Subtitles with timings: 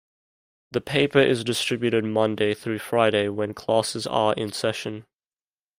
[0.71, 5.05] The paper is distributed Monday through Friday when classes are in session.